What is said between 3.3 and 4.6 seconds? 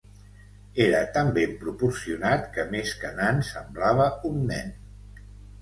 semblava un